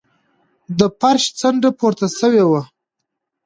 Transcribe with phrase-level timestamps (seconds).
[0.79, 2.61] د فرش څنډه پورته شوې وه.